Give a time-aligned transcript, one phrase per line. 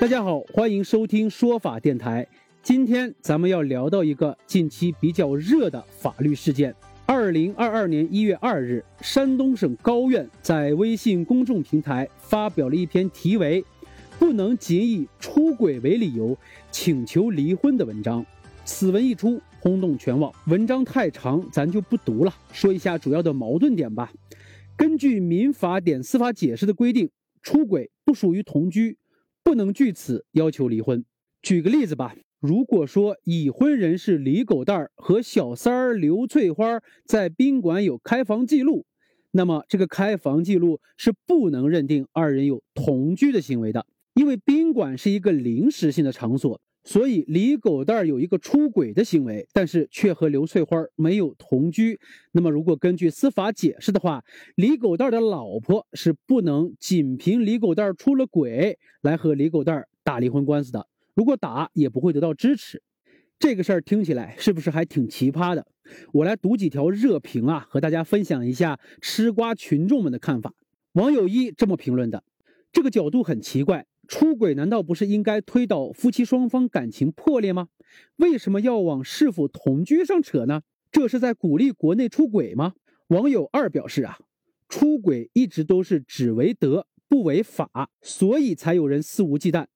[0.00, 2.26] 大家好，欢迎收听说法电台。
[2.62, 6.74] 今天咱们要聊到一个近期比较热的法律事件。
[7.06, 13.64] 二零二二年一月二日，山东省高院在微信公众平台发表了一篇题为
[14.18, 16.36] “不能仅以出轨为理由
[16.70, 18.24] 请求离婚”的文章。
[18.64, 20.30] 此文一出，轰动全网。
[20.48, 24.12] 文章太长，咱就不读了，说一下主要的矛盾点吧。
[24.76, 27.08] 根据《民法典》司法解释的规定，
[27.42, 28.98] 出轨不属于同居。
[29.44, 31.04] 不能据此要求离婚。
[31.42, 38.86] 举个例子吧，如果说已婚人士李狗蛋儿和小三儿刘翠花在宾馆有开房记录，
[39.30, 46.60] 那么这个开房记录是不能认定二人有同居的行为的，因为宾馆是一个临时性的场所。
[46.84, 51.98] 所以李狗蛋儿有一个出轨的行为，但是却和刘翠花没有同居。
[52.32, 54.22] 那么，如果根据司法解释的话，
[54.54, 60.86] 李狗蛋儿的老婆是不能仅凭李狗蛋儿出了轨来和李狗蛋儿打离婚官司的。
[61.14, 62.82] 如果打，也不会得到支持。
[63.38, 65.66] 这个事儿听起来是不是还挺奇葩的？
[66.12, 70.52] 我来读几条热评啊，和大家分享一下吃瓜群众们的看法。
[70.92, 72.22] 网友一这么评论的：
[72.72, 73.86] 这个角度很奇怪。
[74.06, 77.68] 出轨难道不是应该推导夫妻双方感情破裂吗？
[78.16, 80.62] 为什么要往是否同居上扯呢？
[80.90, 82.74] 这是在鼓励国内出轨吗？
[83.08, 84.18] 网友二表示啊，
[84.68, 89.66] 出轨一直都是只为德不为法，所以才有人肆无忌惮，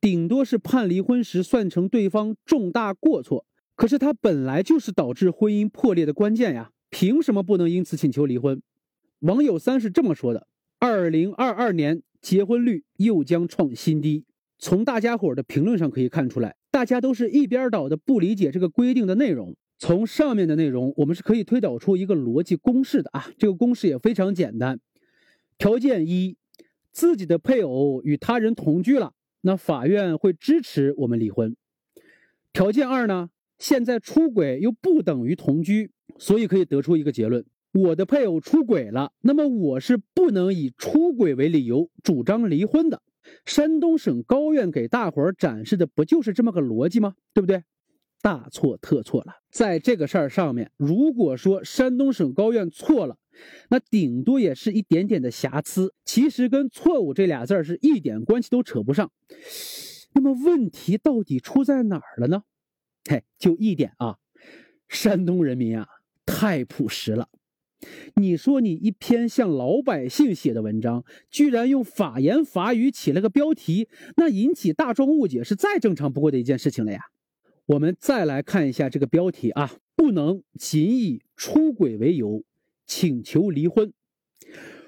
[0.00, 3.46] 顶多是判离婚时算成对方重大过错。
[3.74, 8.60] 可是他本来就是导致婚姻破裂的关键呀，凭什么不能因此请求离婚？
[9.20, 10.46] 网友三是这么说的：
[10.78, 12.02] 二零二二年。
[12.22, 14.24] 结婚率又将创新低。
[14.58, 19.56] 从大家伙的评论上可以看出来，大家都是一边倒的不理解这个规定的内容。
[19.76, 23.28] 从上面的内容，我们是可以推导出一个逻辑公式的啊。
[23.36, 24.78] 这个公式也非常简单。
[25.58, 26.36] 条件一，
[26.92, 31.56] 自己的配偶与他人同居了，那法院会支持我们离婚。
[32.52, 37.44] 条件二呢，现在出轨又不等于同居，所以可以得出一个结论。
[37.72, 43.02] 我的配偶出轨了，那么我是不能以出轨为理由主张离婚的。
[43.46, 47.14] 山东省高院给大伙儿展示的不就是这么个逻辑吗？
[47.32, 47.64] 对不对？
[48.20, 49.36] 大错特错了。
[49.50, 53.16] 在这个事儿上面，如果说山东省高院错了，
[53.70, 59.10] 那顶多也是一点点的瑕疵，其实跟错误这俩字儿是一点关系都扯不上。
[60.12, 62.42] 那么问题到底出在哪儿了呢？
[63.08, 64.18] 嘿，就一点啊，
[64.88, 65.88] 山东人民啊，
[66.26, 67.28] 太朴实了。
[68.16, 77.00] 你说你一篇向老百姓写的文章，居然用法言法语起了个标题，那引起大众误解是再正常不过的一件事情了呀。
[77.66, 82.44] 我们再来看一下这个标题啊，不能仅以出轨为由
[82.86, 83.92] 请求离婚。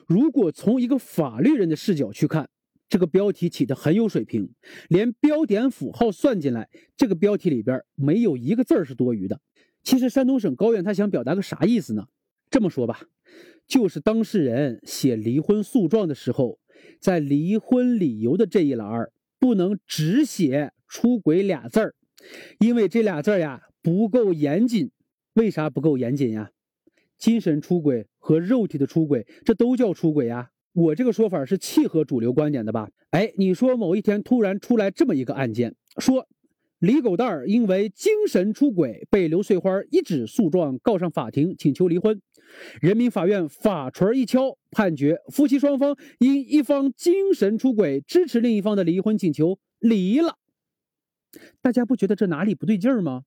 [0.07, 2.49] 如果从一个法律人的视角去看，
[2.89, 4.53] 这个标题起的很有水平，
[4.89, 9.41] 连标点符号算进来，这个标题里边没有一个字儿是多余的。
[9.83, 12.07] 其实山东省高院他想表达个啥意思呢？
[12.55, 13.01] 这么说吧，
[13.67, 16.61] 就是当事人写离婚诉状的时候，
[17.01, 21.97] 在离婚理由的这一栏儿不能只写出轨俩字儿，
[22.61, 24.93] 因为这俩字儿呀不够严谨。
[25.33, 26.53] 为啥不够严谨呀？
[27.19, 30.51] 精神出轨和肉体的出轨，这都叫出轨呀。
[30.75, 32.89] 我这个说法是契合主流观点的吧？
[33.11, 36.29] 哎，你说某一天突然出来这么一个案件，说。
[36.81, 42.21] 李狗蛋儿因为精神出轨被刘翠花一纸诉状告上法庭，请求离婚。
[42.81, 50.39] 人民法院法锤一敲，判决夫妻双方因一方精神出轨，支持另一方的离婚请求，离了。
[51.61, 53.23] 大家不觉得这哪里不对劲儿吗？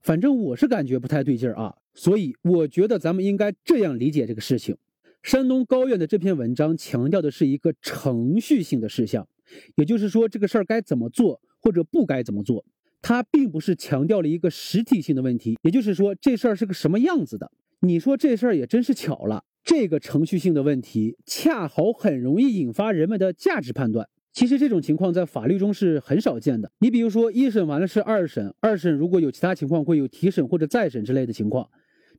[0.00, 1.76] 反正我是感觉不太对劲儿啊。
[1.94, 4.76] 所以我觉得咱们应该这样理解这个事情：
[5.22, 9.28] 山东高院的这篇文章强调的是一个程序性的事项，
[9.76, 12.64] 也就是说这个事儿该怎么做或者不该怎么做。
[13.00, 17.50] 它并不是强调了一个实体性的问题，也就是说这事儿是个什么样子的。
[17.84, 24.08] 你说这事儿也真是巧了，这个程序性的问题恰好很容易引发人们的价值判断。
[24.32, 26.70] 其实这种情况在法律中是很少见的。
[26.78, 31.68] 你比如说一审完了是二审，二审如果有其他情况会有提审或者再审之类的情况，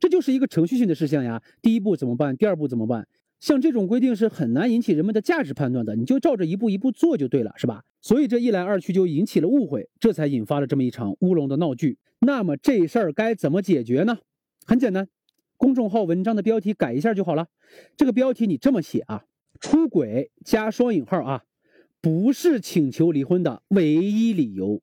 [0.01, 1.41] 这就是一个程序性的事项呀。
[1.61, 2.35] 第一步怎么办？
[2.35, 3.07] 第二步怎么办？
[3.39, 7.83] 像这种规定是很难引起人们的价值判断的，你就照着一步一步做就对了，是吧？
[8.01, 11.97] 所以这一来二去就引起了误会，这才引发了这么一场乌龙的闹剧。
[12.19, 14.17] 那么这事儿该怎么解决呢？
[14.65, 15.07] 很简单，
[15.63, 17.47] 公众号文章的标题改一下就好了。
[17.95, 19.23] 这个标题你这么写啊：
[19.61, 21.43] 出轨加双引号啊，
[22.01, 24.81] 不是请求离婚的唯一理由。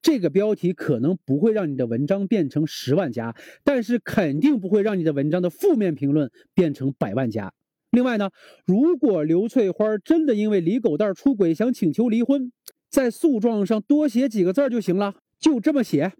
[0.00, 7.52] 这个标题可能不会让你的文章变成十万加，但是肯定不会让你的文章的负面评论变成百万加。
[7.90, 8.30] 另外呢，
[8.64, 12.50] 如果刘翠花真的因为李狗蛋出轨想请求离婚，
[12.88, 16.14] 在诉状上多写几个字就行了，就这么写：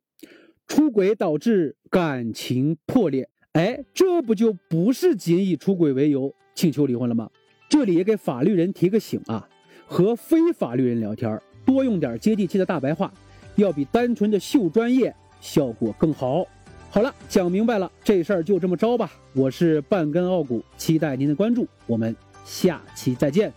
[0.68, 3.30] 出轨导致感情破裂。
[3.52, 7.28] 哎，这不就不是仅以出轨为由请求离婚了吗？
[7.68, 9.46] 这里也给法律人提个醒啊，
[9.86, 13.12] 和非法律人聊天，多用点接地气的大白话，
[13.56, 16.46] 要比单纯的秀专业效果更好。
[16.90, 19.12] 好了，讲明白了，这事儿就这么着吧。
[19.34, 22.14] 我是半根傲骨，期待您的关注，我们
[22.44, 23.52] 下期再见。